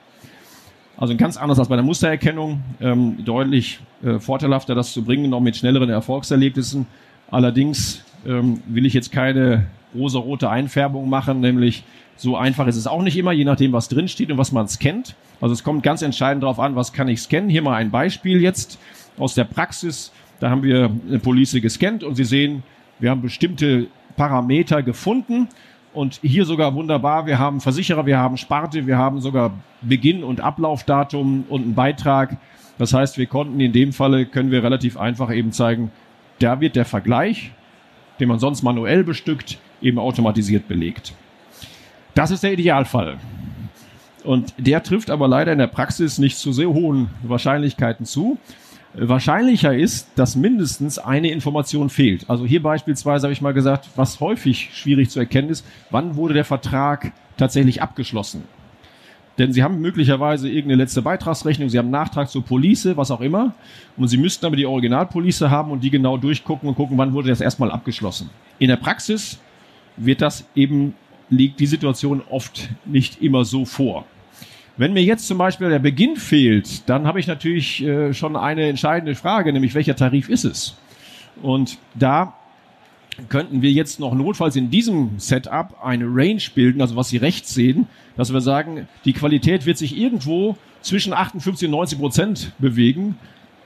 Also 1.01 1.17
ganz 1.17 1.39
anders 1.39 1.59
als 1.59 1.69
bei 1.69 1.77
der 1.77 1.85
Mustererkennung, 1.85 2.61
ähm, 2.79 3.25
deutlich 3.25 3.81
äh, 4.05 4.19
vorteilhafter, 4.19 4.75
das 4.75 4.93
zu 4.93 5.03
bringen, 5.03 5.31
noch 5.31 5.41
mit 5.41 5.57
schnelleren 5.57 5.89
Erfolgserlebnissen. 5.89 6.87
Allerdings 7.31 8.05
ähm, 8.27 8.61
will 8.67 8.85
ich 8.85 8.93
jetzt 8.93 9.11
keine 9.11 9.67
rosa-rote 9.95 10.51
Einfärbung 10.51 11.09
machen, 11.09 11.41
nämlich 11.41 11.85
so 12.17 12.37
einfach 12.37 12.67
ist 12.67 12.77
es 12.77 12.87
auch 12.87 13.01
nicht 13.01 13.17
immer, 13.17 13.33
je 13.33 13.47
nachdem, 13.47 13.73
was 13.73 13.89
drinsteht 13.89 14.31
und 14.31 14.37
was 14.37 14.53
man 14.53 14.69
scannt. 14.69 15.15
Also 15.41 15.55
es 15.55 15.65
kommt 15.65 15.83
ganz 15.83 16.03
entscheidend 16.03 16.43
darauf 16.43 16.61
an, 16.61 16.77
was 16.77 16.93
kann 16.93 17.09
ich 17.09 17.23
scannen. 17.23 17.49
Hier 17.49 17.63
mal 17.63 17.77
ein 17.77 17.91
Beispiel 17.91 18.43
jetzt 18.43 18.79
aus 19.17 19.35
der 19.35 19.45
Praxis. 19.45 20.13
Da 20.39 20.51
haben 20.51 20.63
wir 20.63 20.91
eine 21.09 21.19
Police 21.19 21.57
gescannt 21.63 22.05
und 22.05 22.17
Sie 22.17 22.25
sehen, 22.25 22.63
wir 22.99 23.09
haben 23.09 23.23
bestimmte 23.23 23.87
Parameter 24.17 24.83
gefunden 24.83 25.49
und 25.93 26.21
hier 26.23 26.45
sogar 26.45 26.75
wunderbar, 26.75 27.27
wir 27.27 27.39
haben 27.39 27.61
Versicherer, 27.61 28.07
wir 28.07 28.19
haben 28.19 28.37
Sparte, 28.37 28.87
wir 28.87 28.97
haben 28.97 29.21
sogar 29.21 29.53
Beginn 29.83 30.23
und 30.23 30.41
Ablaufdatum 30.41 31.45
und 31.49 31.63
einen 31.63 31.75
Beitrag. 31.75 32.37
Das 32.79 32.95
heißt, 32.95 33.19
wir 33.19 33.27
konnten 33.27 33.61
in 33.61 33.73
dem 33.73 33.93
Falle, 33.93 34.27
können 34.27 34.51
wir 34.51 34.63
relativ 34.63 34.97
einfach 34.97 35.33
eben 35.33 35.53
zeigen, 35.53 35.91
da 36.39 36.61
wird 36.61 36.77
der 36.77 36.85
Vergleich, 36.85 37.53
den 38.19 38.29
man 38.29 38.39
sonst 38.39 38.63
manuell 38.63 39.05
bestückt, 39.05 39.59
eben 39.83 39.99
automatisiert 39.99 40.69
belegt. 40.69 41.15
Das 42.15 42.31
ist 42.31 42.43
der 42.43 42.53
Idealfall. 42.53 43.19
Und 44.25 44.55
der 44.59 44.83
trifft 44.83 45.11
aber 45.11 45.29
leider 45.29 45.53
in 45.53 45.59
der 45.59 45.67
Praxis 45.67 46.19
nicht 46.19 46.37
zu 46.37 46.53
sehr 46.53 46.69
hohen 46.69 47.11
Wahrscheinlichkeiten 47.23 48.07
zu. 48.07 48.39
Wahrscheinlicher 48.95 49.75
ist, 49.75 50.09
dass 50.17 50.35
mindestens 50.35 50.99
eine 50.99 51.31
Information 51.31 51.91
fehlt. 51.91 52.29
Also 52.29 52.45
hier 52.45 52.63
beispielsweise 52.63 53.27
habe 53.27 53.33
ich 53.33 53.41
mal 53.41 53.55
gesagt, 53.55 53.89
was 53.95 54.19
häufig 54.19 54.71
schwierig 54.73 55.11
zu 55.11 55.21
erkennen 55.21 55.49
ist, 55.49 55.65
wann 55.91 56.17
wurde 56.17 56.35
der 56.35 56.45
Vertrag 56.45 57.13
tatsächlich 57.37 57.83
abgeschlossen. 57.83 58.43
Denn 59.39 59.53
Sie 59.53 59.63
haben 59.63 59.81
möglicherweise 59.81 60.49
irgendeine 60.49 60.83
letzte 60.83 61.03
Beitragsrechnung, 61.03 61.69
Sie 61.69 61.79
haben 61.79 61.87
einen 61.87 61.93
Nachtrag 61.93 62.29
zur 62.29 62.45
Police, 62.45 62.91
was 62.97 63.11
auch 63.11 63.21
immer. 63.21 63.55
Und 63.97 64.09
Sie 64.09 64.19
müssten 64.19 64.45
aber 64.45 64.57
die 64.57 64.67
Originalpolice 64.67 65.51
haben 65.51 65.71
und 65.71 65.85
die 65.85 65.91
genau 65.91 66.17
durchgucken 66.17 66.69
und 66.69 66.75
gucken, 66.75 66.99
wann 66.99 67.13
wurde 67.13 67.29
das 67.29 67.41
erstmal 67.41 67.71
abgeschlossen. 67.71 68.29
In 68.59 68.69
der 68.69 68.77
Praxis 68.77 69.39
wird 69.97 70.21
das 70.21 70.45
eben, 70.55 70.95
liegt 71.31 71.61
die 71.61 71.67
Situation 71.67 72.23
oft 72.29 72.69
nicht 72.85 73.23
immer 73.23 73.45
so 73.45 73.65
vor. 73.65 74.05
Wenn 74.81 74.95
mir 74.95 75.03
jetzt 75.03 75.27
zum 75.27 75.37
Beispiel 75.37 75.69
der 75.69 75.79
Beginn 75.79 76.17
fehlt, 76.17 76.89
dann 76.89 77.07
habe 77.07 77.21
ich 77.21 77.27
natürlich 77.27 77.85
äh, 77.85 78.15
schon 78.15 78.35
eine 78.35 78.67
entscheidende 78.67 79.15
Frage, 79.15 79.53
nämlich 79.53 79.75
welcher 79.75 79.95
Tarif 79.95 80.31
ist 80.31 80.45
es? 80.45 80.75
Und 81.43 81.77
da 81.95 82.33
könnten 83.29 83.61
wir 83.61 83.71
jetzt 83.73 84.01
noch 84.01 84.15
notfalls 84.15 84.57
in 84.57 84.71
diesem 84.71 85.19
Setup 85.19 85.85
eine 85.85 86.07
Range 86.07 86.41
bilden, 86.55 86.81
also 86.81 86.97
was 86.97 87.11
Sie 87.11 87.19
rechts 87.19 87.53
sehen, 87.53 87.89
dass 88.17 88.33
wir 88.33 88.41
sagen, 88.41 88.89
die 89.05 89.13
Qualität 89.13 89.67
wird 89.67 89.77
sich 89.77 89.99
irgendwo 89.99 90.57
zwischen 90.81 91.13
58 91.13 91.69
und 91.69 91.73
90 91.73 91.99
Prozent 91.99 92.53
bewegen. 92.59 93.19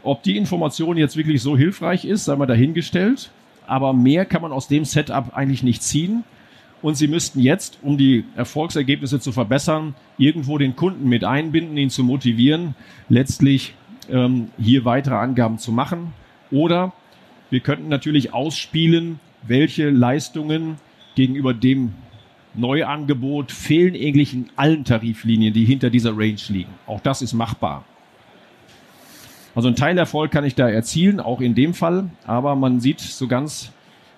Ob 0.03 0.25
die 0.25 0.37
Information 0.37 0.97
jetzt 0.97 1.17
wirklich 1.17 1.41
so 1.43 1.57
hilfreich 1.57 2.05
ist, 2.05 2.25
sei 2.25 2.35
mal 2.35 2.47
dahingestellt. 2.47 3.31
Aber 3.69 3.93
mehr 3.93 4.25
kann 4.25 4.43
man 4.43 4.51
aus 4.51 4.67
dem 4.67 4.85
Setup 4.85 5.37
eigentlich 5.37 5.63
nicht 5.63 5.85
ziehen. 5.85 6.25
Und 6.85 6.97
Sie 6.97 7.09
müssten 7.09 7.41
jetzt, 7.41 7.79
um 7.81 7.97
die 7.97 8.25
Erfolgsergebnisse 8.37 9.19
zu 9.19 9.33
verbessern, 9.33 9.95
irgendwo 10.19 10.59
den 10.59 10.77
Kunden 10.77 11.09
mit 11.09 11.25
einbinden, 11.25 11.79
ihn 11.79 11.89
zu 11.89 12.05
motivieren, 12.05 12.75
letztlich 13.09 13.75
ähm, 14.11 14.51
hier 14.61 14.85
weitere 14.85 15.15
Angaben 15.15 15.57
zu 15.57 15.73
machen. 15.73 16.13
Oder 16.51 16.93
wir 17.49 17.61
könnten 17.61 17.89
natürlich 17.89 18.35
ausspielen, 18.35 19.19
welche 19.43 19.89
Leistungen 19.89 20.77
gegenüber 21.15 21.55
dem 21.55 21.95
Neuangebot 22.53 23.51
fehlen 23.51 23.95
eigentlich 23.95 24.35
in 24.35 24.51
allen 24.55 24.85
Tariflinien, 24.85 25.55
die 25.55 25.65
hinter 25.65 25.89
dieser 25.89 26.11
Range 26.11 26.37
liegen. 26.49 26.75
Auch 26.87 27.01
das 27.01 27.23
ist 27.23 27.33
machbar. 27.33 27.87
Also 29.55 29.69
ein 29.69 29.77
Teilerfolg 29.77 30.31
kann 30.31 30.45
ich 30.45 30.55
da 30.55 30.69
erzielen, 30.69 31.19
auch 31.19 31.41
in 31.41 31.55
dem 31.55 31.73
Fall, 31.73 32.11
aber 32.27 32.55
man 32.57 32.81
sieht, 32.81 33.01
so 33.01 33.27
ganz 33.27 33.73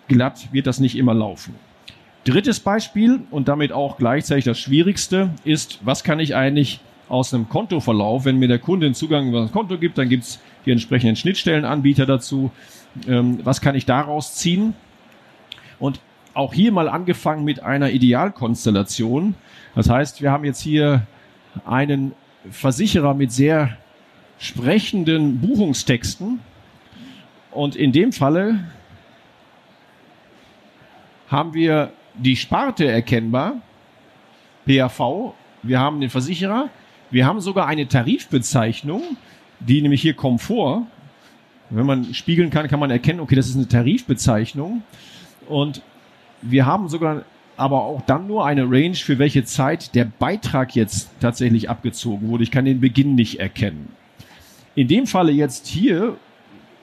glatt 0.08 0.48
wird 0.50 0.66
das 0.66 0.80
nicht 0.80 0.96
immer 0.96 1.14
laufen. 1.14 1.54
Drittes 2.26 2.58
Beispiel 2.58 3.20
und 3.30 3.46
damit 3.46 3.70
auch 3.70 3.98
gleichzeitig 3.98 4.44
das 4.44 4.58
Schwierigste 4.58 5.30
ist, 5.44 5.78
was 5.84 6.02
kann 6.02 6.18
ich 6.18 6.34
eigentlich 6.34 6.80
aus 7.08 7.32
einem 7.32 7.48
Kontoverlauf, 7.48 8.24
wenn 8.24 8.36
mir 8.36 8.48
der 8.48 8.58
Kunde 8.58 8.86
einen 8.86 8.96
Zugang 8.96 9.28
über 9.28 9.42
das 9.42 9.52
Konto 9.52 9.78
gibt, 9.78 9.96
dann 9.96 10.08
gibt 10.08 10.24
es 10.24 10.40
die 10.64 10.72
entsprechenden 10.72 11.14
Schnittstellenanbieter 11.14 12.04
dazu. 12.04 12.50
Ähm, 13.06 13.38
was 13.44 13.60
kann 13.60 13.76
ich 13.76 13.86
daraus 13.86 14.34
ziehen? 14.34 14.74
Und 15.78 16.00
auch 16.34 16.52
hier 16.52 16.72
mal 16.72 16.88
angefangen 16.88 17.44
mit 17.44 17.62
einer 17.62 17.90
Idealkonstellation. 17.90 19.36
Das 19.76 19.88
heißt, 19.88 20.20
wir 20.20 20.32
haben 20.32 20.44
jetzt 20.44 20.60
hier 20.60 21.06
einen 21.64 22.12
Versicherer 22.50 23.14
mit 23.14 23.30
sehr 23.30 23.76
sprechenden 24.38 25.40
Buchungstexten. 25.40 26.40
Und 27.52 27.76
in 27.76 27.92
dem 27.92 28.12
Falle 28.12 28.64
haben 31.28 31.54
wir 31.54 31.92
die 32.18 32.36
Sparte 32.36 32.86
erkennbar, 32.86 33.60
PAV, 34.66 35.34
wir 35.62 35.78
haben 35.78 36.00
den 36.00 36.10
Versicherer, 36.10 36.70
wir 37.10 37.26
haben 37.26 37.40
sogar 37.40 37.66
eine 37.66 37.86
Tarifbezeichnung, 37.86 39.02
die 39.60 39.80
nämlich 39.80 40.02
hier 40.02 40.14
Komfort. 40.14 40.82
Wenn 41.70 41.86
man 41.86 42.14
spiegeln 42.14 42.50
kann, 42.50 42.68
kann 42.68 42.80
man 42.80 42.90
erkennen, 42.90 43.20
okay, 43.20 43.34
das 43.34 43.48
ist 43.48 43.56
eine 43.56 43.68
Tarifbezeichnung. 43.68 44.82
Und 45.48 45.82
wir 46.42 46.66
haben 46.66 46.88
sogar 46.88 47.24
aber 47.56 47.82
auch 47.82 48.02
dann 48.02 48.26
nur 48.26 48.44
eine 48.44 48.64
Range, 48.64 48.94
für 48.94 49.18
welche 49.18 49.44
Zeit 49.44 49.94
der 49.94 50.04
Beitrag 50.04 50.76
jetzt 50.76 51.10
tatsächlich 51.20 51.70
abgezogen 51.70 52.28
wurde. 52.28 52.42
Ich 52.42 52.50
kann 52.50 52.66
den 52.66 52.80
Beginn 52.80 53.14
nicht 53.14 53.40
erkennen. 53.40 53.88
In 54.74 54.88
dem 54.88 55.06
Falle 55.06 55.32
jetzt 55.32 55.66
hier 55.66 56.16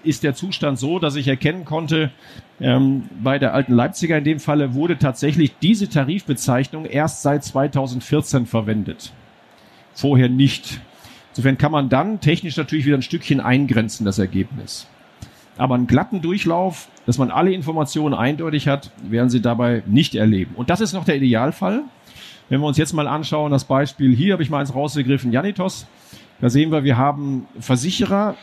ist 0.03 0.23
der 0.23 0.35
Zustand 0.35 0.79
so, 0.79 0.99
dass 0.99 1.15
ich 1.15 1.27
erkennen 1.27 1.65
konnte, 1.65 2.11
ähm, 2.59 3.03
bei 3.21 3.39
der 3.39 3.53
alten 3.53 3.73
Leipziger 3.73 4.17
in 4.17 4.23
dem 4.23 4.39
Falle 4.39 4.73
wurde 4.73 4.97
tatsächlich 4.97 5.57
diese 5.61 5.89
Tarifbezeichnung 5.89 6.85
erst 6.85 7.21
seit 7.21 7.43
2014 7.43 8.45
verwendet. 8.45 9.11
Vorher 9.93 10.29
nicht. 10.29 10.79
Insofern 11.31 11.57
kann 11.57 11.71
man 11.71 11.89
dann 11.89 12.19
technisch 12.19 12.57
natürlich 12.57 12.85
wieder 12.85 12.97
ein 12.97 13.01
Stückchen 13.01 13.39
eingrenzen, 13.39 14.05
das 14.05 14.19
Ergebnis. 14.19 14.87
Aber 15.57 15.75
einen 15.75 15.87
glatten 15.87 16.21
Durchlauf, 16.21 16.89
dass 17.05 17.17
man 17.17 17.31
alle 17.31 17.51
Informationen 17.51 18.13
eindeutig 18.13 18.67
hat, 18.67 18.91
werden 19.07 19.29
Sie 19.29 19.41
dabei 19.41 19.83
nicht 19.85 20.15
erleben. 20.15 20.55
Und 20.55 20.69
das 20.69 20.81
ist 20.81 20.93
noch 20.93 21.05
der 21.05 21.17
Idealfall. 21.17 21.83
Wenn 22.49 22.59
wir 22.59 22.67
uns 22.67 22.77
jetzt 22.77 22.93
mal 22.93 23.07
anschauen, 23.07 23.51
das 23.51 23.63
Beispiel 23.63 24.15
hier 24.15 24.33
habe 24.33 24.43
ich 24.43 24.49
mal 24.49 24.59
eins 24.59 24.75
rausgegriffen, 24.75 25.31
Janitos. 25.31 25.87
Da 26.41 26.49
sehen 26.49 26.71
wir, 26.71 26.83
wir 26.83 26.97
haben 26.97 27.47
Versicherer, 27.59 28.35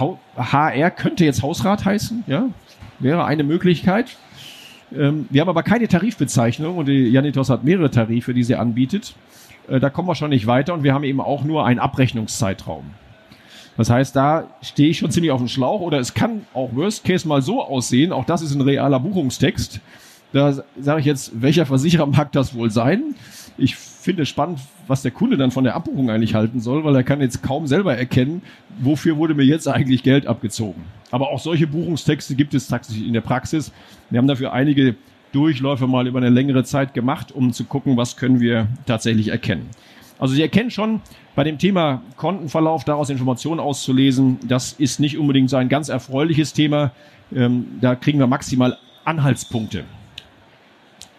HR 0.00 0.90
könnte 0.90 1.24
jetzt 1.24 1.42
Hausrat 1.42 1.84
heißen, 1.84 2.24
ja, 2.26 2.46
wäre 2.98 3.24
eine 3.24 3.44
Möglichkeit. 3.44 4.16
Ähm, 4.94 5.26
wir 5.30 5.40
haben 5.40 5.48
aber 5.48 5.62
keine 5.62 5.88
Tarifbezeichnung 5.88 6.78
und 6.78 6.86
die 6.86 7.08
Janitos 7.08 7.50
hat 7.50 7.64
mehrere 7.64 7.90
Tarife, 7.90 8.34
die 8.34 8.44
sie 8.44 8.56
anbietet. 8.56 9.14
Äh, 9.68 9.80
da 9.80 9.90
kommen 9.90 10.08
wir 10.08 10.14
schon 10.14 10.30
nicht 10.30 10.46
weiter 10.46 10.74
und 10.74 10.82
wir 10.82 10.94
haben 10.94 11.04
eben 11.04 11.20
auch 11.20 11.44
nur 11.44 11.66
einen 11.66 11.80
Abrechnungszeitraum. 11.80 12.84
Das 13.76 13.88
heißt, 13.88 14.14
da 14.14 14.48
stehe 14.60 14.90
ich 14.90 14.98
schon 14.98 15.10
ziemlich 15.10 15.32
auf 15.32 15.40
dem 15.40 15.48
Schlauch 15.48 15.80
oder 15.80 15.98
es 15.98 16.12
kann 16.12 16.42
auch 16.52 16.74
Worst 16.74 17.04
Case 17.04 17.26
mal 17.26 17.40
so 17.40 17.62
aussehen, 17.62 18.12
auch 18.12 18.26
das 18.26 18.42
ist 18.42 18.54
ein 18.54 18.60
realer 18.60 19.00
Buchungstext. 19.00 19.80
Da 20.32 20.62
sage 20.80 21.00
ich 21.00 21.06
jetzt, 21.06 21.40
welcher 21.40 21.66
Versicherer 21.66 22.06
mag 22.06 22.32
das 22.32 22.54
wohl 22.54 22.70
sein? 22.70 23.14
Ich 23.58 23.76
finde 23.76 24.22
es 24.22 24.28
spannend, 24.28 24.60
was 24.86 25.02
der 25.02 25.10
Kunde 25.10 25.36
dann 25.36 25.50
von 25.50 25.64
der 25.64 25.74
Abbuchung 25.74 26.10
eigentlich 26.10 26.34
halten 26.34 26.60
soll, 26.60 26.84
weil 26.84 26.96
er 26.96 27.04
kann 27.04 27.20
jetzt 27.20 27.42
kaum 27.42 27.66
selber 27.66 27.96
erkennen, 27.96 28.42
wofür 28.80 29.16
wurde 29.16 29.34
mir 29.34 29.44
jetzt 29.44 29.68
eigentlich 29.68 30.02
Geld 30.02 30.26
abgezogen. 30.26 30.82
Aber 31.10 31.30
auch 31.30 31.38
solche 31.38 31.66
Buchungstexte 31.66 32.34
gibt 32.34 32.54
es 32.54 32.68
tatsächlich 32.68 33.06
in 33.06 33.12
der 33.12 33.20
Praxis. 33.20 33.72
Wir 34.10 34.18
haben 34.18 34.26
dafür 34.26 34.52
einige 34.52 34.96
Durchläufe 35.32 35.86
mal 35.86 36.06
über 36.06 36.18
eine 36.18 36.30
längere 36.30 36.64
Zeit 36.64 36.94
gemacht, 36.94 37.32
um 37.32 37.52
zu 37.52 37.64
gucken, 37.64 37.96
was 37.96 38.16
können 38.16 38.40
wir 38.40 38.68
tatsächlich 38.86 39.28
erkennen. 39.28 39.68
Also 40.18 40.34
Sie 40.34 40.42
erkennen 40.42 40.70
schon, 40.70 41.00
bei 41.34 41.44
dem 41.44 41.58
Thema 41.58 42.02
Kontenverlauf 42.16 42.84
daraus 42.84 43.10
Informationen 43.10 43.58
auszulesen, 43.58 44.38
das 44.46 44.72
ist 44.72 45.00
nicht 45.00 45.18
unbedingt 45.18 45.50
so 45.50 45.56
ein 45.56 45.68
ganz 45.68 45.88
erfreuliches 45.88 46.52
Thema. 46.52 46.92
Ähm, 47.34 47.66
da 47.80 47.94
kriegen 47.94 48.18
wir 48.18 48.26
maximal 48.26 48.78
Anhaltspunkte. 49.04 49.84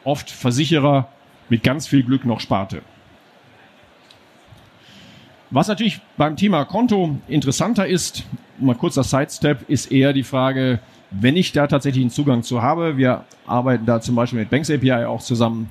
Oft 0.04 0.30
Versicherer 0.30 1.10
mit 1.54 1.62
ganz 1.62 1.86
viel 1.86 2.02
Glück 2.02 2.26
noch 2.26 2.40
Sparte. 2.40 2.82
Was 5.52 5.68
natürlich 5.68 6.02
beim 6.18 6.36
Thema 6.36 6.66
Konto 6.66 7.20
interessanter 7.28 7.86
ist, 7.86 8.24
mal 8.58 8.74
kurzer 8.74 9.04
Sidestep, 9.04 9.70
ist 9.70 9.92
eher 9.92 10.14
die 10.14 10.24
Frage, 10.24 10.80
wenn 11.12 11.38
ich 11.38 11.52
da 11.52 11.68
tatsächlich 11.68 12.02
einen 12.02 12.10
Zugang 12.10 12.42
zu 12.42 12.64
habe, 12.64 12.98
wir 12.98 13.26
arbeiten 13.46 13.86
da 13.86 14.02
zum 14.02 14.16
Beispiel 14.16 14.40
mit 14.40 14.50
Banks 14.50 14.72
API 14.72 15.06
auch 15.06 15.22
zusammen, 15.22 15.70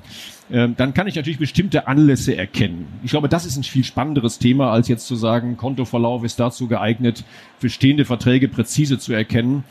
ähm, 0.49 0.75
dann 0.77 0.93
kann 0.93 1.07
ich 1.07 1.15
natürlich 1.15 1.39
bestimmte 1.39 1.85
Anlässe 1.85 2.37
erkennen. 2.37 2.87
Ich 3.03 3.11
glaube, 3.11 3.27
das 3.27 3.45
ist 3.45 3.57
ein 3.57 3.63
viel 3.63 3.83
spannenderes 3.83 4.39
Thema, 4.39 4.71
als 4.71 4.87
jetzt 4.87 5.05
zu 5.05 5.17
sagen, 5.17 5.57
Kontoverlauf 5.57 6.23
ist 6.23 6.39
dazu 6.39 6.69
geeignet, 6.69 7.25
bestehende 7.59 8.05
Verträge 8.05 8.47
präzise 8.47 8.99
zu 8.99 9.11
erkennen. 9.11 9.65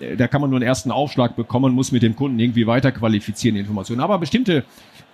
Ähm, 0.00 0.16
da 0.16 0.28
kann 0.28 0.40
man 0.40 0.50
nur 0.50 0.58
einen 0.58 0.66
ersten 0.66 0.90
Aufschlag 0.90 1.36
bekommen, 1.36 1.74
muss 1.74 1.92
mit 1.92 2.02
dem 2.02 2.16
Kunden 2.16 2.38
irgendwie 2.38 2.66
weiter 2.66 2.92
qualifizieren, 2.92 3.54
die 3.54 3.60
Informationen. 3.60 4.00
Aber 4.00 4.18
bestimmte, 4.18 4.64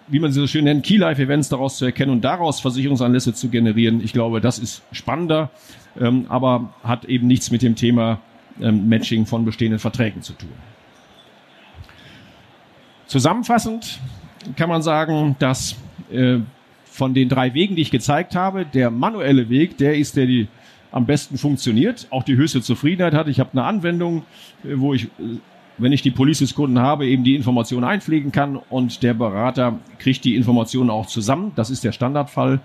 wie 0.09 0.19
man 0.19 0.33
sie 0.33 0.41
so 0.41 0.47
schön 0.47 0.65
nennt, 0.65 0.85
Key-Life-Events 0.85 1.49
daraus 1.49 1.79
zu 1.79 1.85
erkennen 1.85 2.13
und 2.13 2.23
daraus 2.23 2.61
Versicherungsanlässe 2.61 3.35
zu 3.35 3.49
generieren, 3.49 4.03
ich 4.03 4.13
glaube, 4.13 4.41
das 4.41 4.59
ist 4.59 4.83
spannender, 4.93 5.51
ähm, 6.01 6.27
aber 6.29 6.75
hat 6.83 7.05
eben 7.05 7.27
nichts 7.27 7.51
mit 7.51 7.63
dem 7.63 7.77
Thema 7.77 8.21
Matching 8.59 9.25
von 9.25 9.47
bestehenden 9.47 9.79
Verträgen 9.79 10.21
zu 10.21 10.35
tun. 10.35 10.51
Zusammenfassend 13.07 13.99
kann 14.57 14.69
man 14.69 14.83
sagen, 14.83 15.37
dass 15.39 15.77
äh, 16.11 16.39
von 16.85 17.15
den 17.15 17.29
drei 17.29 17.55
Wegen, 17.55 17.77
die 17.77 17.83
ich 17.83 17.91
gezeigt 17.91 18.35
habe, 18.35 18.67
der 18.67 18.91
manuelle 18.91 19.49
Weg, 19.49 19.79
der 19.79 19.97
ist, 19.97 20.17
der 20.17 20.27
die 20.27 20.49
am 20.93 21.07
besten 21.07 21.39
funktioniert, 21.39 22.07
auch 22.11 22.23
die 22.23 22.37
höchste 22.37 22.63
Zufriedenheit 22.63 23.15
hat. 23.15 23.29
Ich 23.29 23.41
habe 23.41 23.51
eine 23.53 23.65
Anwendung, 23.65 24.25
äh, 24.65 24.75
wo 24.77 24.95
ich, 24.95 25.05
äh, 25.05 25.39
wenn 25.79 25.93
ich 25.93 26.03
die 26.03 26.11
Police-Kunden 26.11 26.79
habe, 26.79 27.07
eben 27.07 27.25
die 27.25 27.35
Informationen 27.35 27.85
einpflegen 27.85 28.31
kann 28.31 28.57
und 28.57 29.03
der 29.03 29.15
Berater 29.15 29.79
kriegt 29.99 30.25
die 30.25 30.37
Informationen 30.37 30.91
auch 30.91 31.07
zusammen. 31.07 31.53
Das 31.57 31.71
ist 31.71 31.83
der 31.83 31.93
Standardfall. 31.93 32.61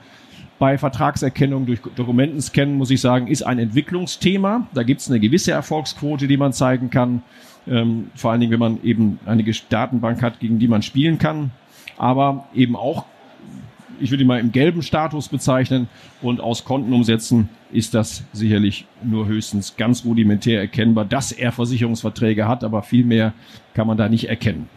Bei 0.60 0.78
Vertragserkennung 0.78 1.66
durch 1.66 1.80
Dokumentenscannen 1.96 2.78
muss 2.78 2.92
ich 2.92 3.00
sagen, 3.00 3.28
ist 3.28 3.44
ein 3.44 3.60
Entwicklungsthema. 3.60 4.68
Da 4.74 4.84
gibt 4.84 5.02
es 5.02 5.10
eine 5.10 5.20
gewisse 5.20 5.52
Erfolgsquote, 5.52 6.28
die 6.28 6.38
man 6.38 6.52
zeigen 6.52 6.90
kann. 6.90 7.22
Ähm, 7.68 8.08
vor 8.16 8.32
allen 8.32 8.42
Dingen, 8.42 8.52
wenn 8.52 8.60
man 8.60 8.84
eben 8.84 9.20
eine 9.26 9.44
Datenbank 9.70 10.22
hat, 10.22 10.40
gegen 10.40 10.60
die 10.60 10.68
man 10.68 10.82
spielen 10.82 11.18
kann 11.18 11.52
aber 11.98 12.48
eben 12.54 12.76
auch 12.76 13.06
ich 14.00 14.12
würde 14.12 14.24
ihn 14.24 14.28
mal 14.28 14.40
im 14.40 14.52
gelben 14.52 14.82
Status 14.82 15.28
bezeichnen. 15.30 15.88
Und 16.22 16.40
aus 16.40 16.66
Kontenumsätzen 16.66 17.50
ist 17.72 17.94
das 17.94 18.24
sicherlich 18.34 18.86
nur 19.04 19.28
höchstens 19.28 19.76
ganz 19.76 20.06
rudimentär 20.06 20.60
erkennbar, 20.60 21.06
dass 21.06 21.32
er 21.32 21.52
Versicherungsverträge 21.52 22.48
hat, 22.48 22.64
aber 22.64 22.82
viel 22.82 23.06
mehr 23.06 23.34
kann 23.74 23.88
man 23.88 23.98
da 23.98 24.10
nicht 24.10 24.30
erkennen. 24.30 24.70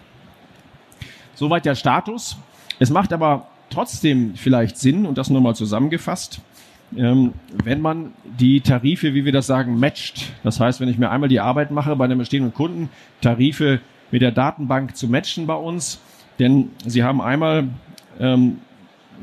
Soweit 1.34 1.64
der 1.64 1.74
Status. 1.74 2.36
Es 2.78 2.90
macht 2.90 3.12
aber 3.12 3.48
trotzdem 3.70 4.34
vielleicht 4.34 4.78
Sinn, 4.78 5.06
und 5.06 5.16
das 5.18 5.30
nochmal 5.30 5.54
zusammengefasst, 5.54 6.40
ähm, 6.96 7.32
wenn 7.64 7.80
man 7.80 8.12
die 8.24 8.60
Tarife, 8.60 9.14
wie 9.14 9.24
wir 9.24 9.32
das 9.32 9.46
sagen, 9.46 9.78
matcht. 9.78 10.32
Das 10.42 10.58
heißt, 10.58 10.80
wenn 10.80 10.88
ich 10.88 10.98
mir 10.98 11.10
einmal 11.10 11.28
die 11.28 11.40
Arbeit 11.40 11.70
mache, 11.70 11.94
bei 11.96 12.04
einem 12.04 12.18
bestehenden 12.18 12.52
Kunden 12.52 12.88
Tarife 13.20 13.80
mit 14.10 14.22
der 14.22 14.32
Datenbank 14.32 14.96
zu 14.96 15.08
matchen 15.08 15.46
bei 15.46 15.54
uns, 15.54 16.00
denn 16.38 16.70
sie 16.86 17.04
haben 17.04 17.20
einmal 17.20 17.68
ähm, 18.18 18.58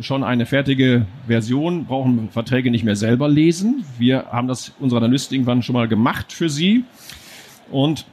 schon 0.02 0.24
eine 0.24 0.46
fertige 0.46 1.06
Version, 1.28 1.86
brauchen 1.86 2.30
Verträge 2.30 2.72
nicht 2.72 2.84
mehr 2.84 2.96
selber 2.96 3.28
lesen. 3.28 3.84
Wir 3.98 4.26
haben 4.32 4.48
das 4.48 4.74
unsere 4.80 5.04
Analysten 5.04 5.36
irgendwann 5.36 5.64
schon 5.64 5.74
mal 5.74 5.88
gemacht 5.88 6.32
für 6.32 6.50
sie. 6.50 6.84
Und 7.72 8.06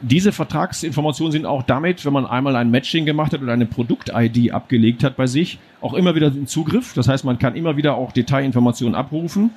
diese 0.00 0.32
Vertragsinformationen 0.32 1.32
sind 1.32 1.46
auch 1.46 1.62
damit, 1.62 2.04
wenn 2.04 2.12
man 2.12 2.26
einmal 2.26 2.56
ein 2.56 2.70
Matching 2.70 3.06
gemacht 3.06 3.32
hat 3.32 3.40
oder 3.40 3.52
eine 3.52 3.66
Produkt-ID 3.66 4.52
abgelegt 4.52 5.04
hat 5.04 5.16
bei 5.16 5.26
sich, 5.26 5.58
auch 5.80 5.94
immer 5.94 6.14
wieder 6.14 6.26
in 6.28 6.46
Zugriff. 6.46 6.92
Das 6.94 7.08
heißt, 7.08 7.24
man 7.24 7.38
kann 7.38 7.54
immer 7.54 7.76
wieder 7.76 7.94
auch 7.94 8.12
Detailinformationen 8.12 8.94
abrufen. 8.94 9.50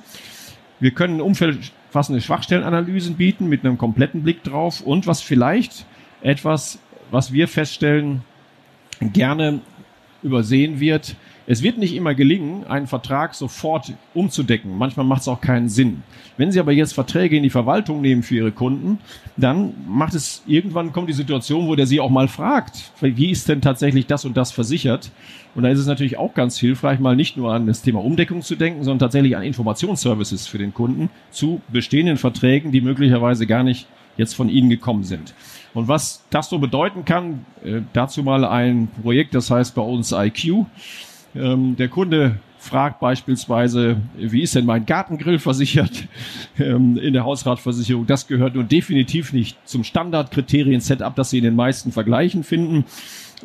Wir 0.78 0.92
können 0.92 1.20
umfassende 1.20 2.20
Schwachstellenanalysen 2.20 3.16
bieten 3.16 3.48
mit 3.48 3.64
einem 3.64 3.78
kompletten 3.78 4.22
Blick 4.22 4.44
drauf 4.44 4.80
und 4.80 5.06
was 5.06 5.20
vielleicht 5.20 5.84
etwas, 6.22 6.78
was 7.10 7.32
wir 7.32 7.48
feststellen, 7.48 8.22
gerne 9.00 9.60
übersehen 10.22 10.80
wird, 10.80 11.16
es 11.48 11.62
wird 11.62 11.78
nicht 11.78 11.94
immer 11.94 12.14
gelingen, 12.14 12.64
einen 12.66 12.88
Vertrag 12.88 13.34
sofort 13.34 13.92
umzudecken. 14.14 14.76
Manchmal 14.76 15.06
macht 15.06 15.22
es 15.22 15.28
auch 15.28 15.40
keinen 15.40 15.68
Sinn. 15.68 16.02
Wenn 16.36 16.50
Sie 16.50 16.58
aber 16.58 16.72
jetzt 16.72 16.92
Verträge 16.92 17.36
in 17.36 17.44
die 17.44 17.50
Verwaltung 17.50 18.00
nehmen 18.00 18.24
für 18.24 18.34
Ihre 18.34 18.52
Kunden, 18.52 18.98
dann 19.36 19.74
macht 19.86 20.14
es 20.14 20.42
irgendwann 20.46 20.92
kommt 20.92 21.08
die 21.08 21.14
Situation, 21.14 21.68
wo 21.68 21.76
der 21.76 21.86
Sie 21.86 22.00
auch 22.00 22.10
mal 22.10 22.26
fragt, 22.26 22.90
wie 23.00 23.30
ist 23.30 23.48
denn 23.48 23.60
tatsächlich 23.60 24.06
das 24.06 24.24
und 24.24 24.36
das 24.36 24.50
versichert? 24.50 25.12
Und 25.54 25.62
da 25.62 25.70
ist 25.70 25.78
es 25.78 25.86
natürlich 25.86 26.18
auch 26.18 26.34
ganz 26.34 26.58
hilfreich, 26.58 26.98
mal 26.98 27.16
nicht 27.16 27.36
nur 27.36 27.54
an 27.54 27.66
das 27.66 27.80
Thema 27.80 28.02
Umdeckung 28.02 28.42
zu 28.42 28.56
denken, 28.56 28.82
sondern 28.82 28.98
tatsächlich 28.98 29.36
an 29.36 29.42
Informationsservices 29.42 30.48
für 30.48 30.58
den 30.58 30.74
Kunden 30.74 31.10
zu 31.30 31.60
bestehenden 31.68 32.16
Verträgen, 32.16 32.72
die 32.72 32.80
möglicherweise 32.80 33.46
gar 33.46 33.62
nicht 33.62 33.86
jetzt 34.16 34.34
von 34.34 34.48
Ihnen 34.48 34.68
gekommen 34.68 35.04
sind. 35.04 35.34
Und 35.74 35.88
was 35.88 36.24
das 36.30 36.48
so 36.48 36.58
bedeuten 36.58 37.04
kann, 37.04 37.44
äh, 37.64 37.82
dazu 37.92 38.22
mal 38.22 38.44
ein 38.44 38.88
Projekt, 39.02 39.34
das 39.34 39.50
heißt 39.50 39.74
bei 39.74 39.82
uns 39.82 40.12
IQ. 40.12 40.66
Ähm, 41.36 41.76
der 41.76 41.88
Kunde 41.88 42.38
fragt 42.58 43.00
beispielsweise, 43.00 43.98
wie 44.16 44.42
ist 44.42 44.54
denn 44.54 44.66
mein 44.66 44.86
Gartengrill 44.86 45.38
versichert 45.38 46.08
ähm, 46.58 46.96
in 46.96 47.12
der 47.12 47.24
Hausratversicherung? 47.24 48.06
Das 48.06 48.26
gehört 48.26 48.54
nun 48.54 48.68
definitiv 48.68 49.32
nicht 49.32 49.56
zum 49.64 49.84
Standardkriterien-Setup, 49.84 51.14
das 51.14 51.30
Sie 51.30 51.38
in 51.38 51.44
den 51.44 51.56
meisten 51.56 51.92
Vergleichen 51.92 52.42
finden. 52.42 52.84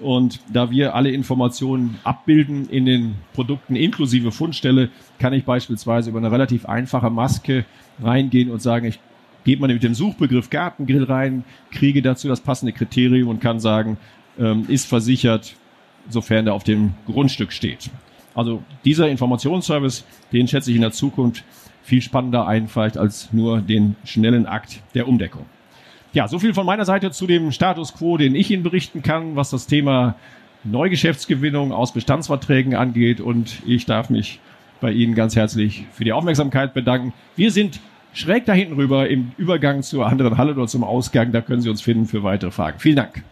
Und 0.01 0.39
da 0.51 0.71
wir 0.71 0.95
alle 0.95 1.11
Informationen 1.11 1.99
abbilden 2.03 2.69
in 2.69 2.85
den 2.85 3.15
Produkten 3.33 3.75
inklusive 3.75 4.31
Fundstelle, 4.31 4.89
kann 5.19 5.33
ich 5.33 5.43
beispielsweise 5.43 6.09
über 6.09 6.19
eine 6.19 6.31
relativ 6.31 6.65
einfache 6.65 7.09
Maske 7.09 7.65
reingehen 8.01 8.49
und 8.49 8.61
sagen, 8.61 8.85
ich 8.85 8.99
gebe 9.43 9.61
mal 9.61 9.73
mit 9.73 9.83
dem 9.83 9.93
Suchbegriff 9.93 10.49
Gartengrill 10.49 11.03
rein, 11.03 11.43
kriege 11.71 12.01
dazu 12.01 12.27
das 12.27 12.39
passende 12.39 12.71
Kriterium 12.71 13.27
und 13.27 13.41
kann 13.41 13.59
sagen, 13.59 13.97
ähm, 14.39 14.65
ist 14.69 14.87
versichert, 14.87 15.55
sofern 16.11 16.47
er 16.47 16.53
auf 16.53 16.63
dem 16.63 16.93
Grundstück 17.05 17.51
steht. 17.51 17.89
Also 18.33 18.63
dieser 18.85 19.09
Informationsservice, 19.09 20.05
den 20.31 20.47
schätze 20.47 20.71
ich 20.71 20.75
in 20.75 20.81
der 20.81 20.91
Zukunft 20.91 21.43
viel 21.83 22.01
spannender 22.01 22.47
ein, 22.47 22.67
vielleicht 22.67 22.97
als 22.97 23.33
nur 23.33 23.61
den 23.61 23.95
schnellen 24.05 24.45
Akt 24.45 24.81
der 24.93 25.07
Umdeckung. 25.07 25.45
Ja, 26.13 26.27
so 26.27 26.39
viel 26.39 26.53
von 26.53 26.65
meiner 26.65 26.85
Seite 26.85 27.11
zu 27.11 27.25
dem 27.25 27.51
Status 27.51 27.93
quo, 27.93 28.17
den 28.17 28.35
ich 28.35 28.51
Ihnen 28.51 28.63
berichten 28.63 29.01
kann, 29.01 29.35
was 29.35 29.49
das 29.49 29.67
Thema 29.67 30.15
Neugeschäftsgewinnung 30.63 31.71
aus 31.71 31.93
Bestandsverträgen 31.93 32.75
angeht. 32.75 33.21
Und 33.21 33.61
ich 33.65 33.85
darf 33.85 34.09
mich 34.09 34.39
bei 34.81 34.91
Ihnen 34.91 35.15
ganz 35.15 35.35
herzlich 35.35 35.85
für 35.93 36.03
die 36.03 36.11
Aufmerksamkeit 36.11 36.73
bedanken. 36.73 37.13
Wir 37.35 37.51
sind 37.51 37.79
schräg 38.13 38.45
da 38.45 38.53
hinten 38.53 38.73
rüber 38.73 39.09
im 39.09 39.31
Übergang 39.37 39.83
zur 39.83 40.05
anderen 40.05 40.37
Halle 40.37 40.53
oder 40.53 40.67
zum 40.67 40.83
Ausgang. 40.83 41.31
Da 41.31 41.41
können 41.41 41.61
Sie 41.61 41.69
uns 41.69 41.81
finden 41.81 42.05
für 42.05 42.23
weitere 42.23 42.51
Fragen. 42.51 42.79
Vielen 42.79 42.97
Dank. 42.97 43.23